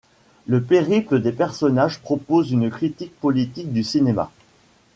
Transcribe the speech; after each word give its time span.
Le 0.47 0.63
périple 0.63 1.21
des 1.21 1.31
personnages 1.31 1.99
propose 1.99 2.49
une 2.49 2.71
critique 2.71 3.15
politique 3.19 3.71
du 3.71 3.83
cinéma. 3.83 4.31